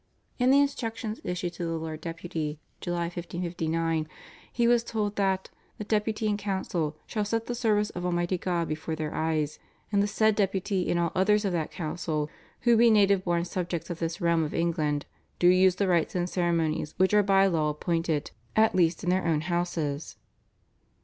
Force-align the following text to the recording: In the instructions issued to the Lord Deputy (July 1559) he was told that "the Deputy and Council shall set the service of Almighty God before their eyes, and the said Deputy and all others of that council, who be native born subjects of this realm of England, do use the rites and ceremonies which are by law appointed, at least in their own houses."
In 0.39 0.49
the 0.49 0.59
instructions 0.59 1.21
issued 1.23 1.53
to 1.53 1.63
the 1.65 1.77
Lord 1.77 2.01
Deputy 2.01 2.59
(July 2.79 3.03
1559) 3.03 4.07
he 4.51 4.67
was 4.67 4.83
told 4.83 5.15
that 5.15 5.51
"the 5.77 5.83
Deputy 5.83 6.25
and 6.25 6.39
Council 6.39 6.97
shall 7.05 7.23
set 7.23 7.45
the 7.45 7.53
service 7.53 7.91
of 7.91 8.03
Almighty 8.03 8.39
God 8.39 8.67
before 8.67 8.95
their 8.95 9.13
eyes, 9.13 9.59
and 9.91 10.01
the 10.01 10.07
said 10.07 10.33
Deputy 10.35 10.89
and 10.89 10.99
all 10.99 11.11
others 11.13 11.45
of 11.45 11.51
that 11.51 11.69
council, 11.69 12.31
who 12.61 12.75
be 12.75 12.89
native 12.89 13.23
born 13.25 13.45
subjects 13.45 13.91
of 13.91 13.99
this 13.99 14.19
realm 14.19 14.43
of 14.43 14.55
England, 14.55 15.05
do 15.37 15.45
use 15.47 15.75
the 15.75 15.87
rites 15.87 16.15
and 16.15 16.27
ceremonies 16.27 16.95
which 16.97 17.13
are 17.13 17.21
by 17.21 17.45
law 17.45 17.69
appointed, 17.69 18.31
at 18.55 18.73
least 18.73 19.03
in 19.03 19.11
their 19.11 19.27
own 19.27 19.41
houses." 19.41 20.15